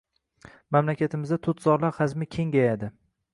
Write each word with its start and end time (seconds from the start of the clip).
Mamlakatimizda 0.75 1.39
tutzorlar 1.49 1.95
hajmi 1.99 2.29
kengayadi 2.37 2.91